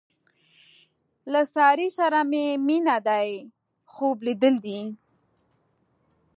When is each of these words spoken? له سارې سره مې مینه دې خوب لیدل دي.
له 1.31 1.41
سارې 1.53 1.87
سره 1.99 2.19
مې 2.31 2.45
مینه 2.67 2.97
دې 3.07 3.27
خوب 3.93 4.17
لیدل 4.27 4.55
دي. 4.65 4.79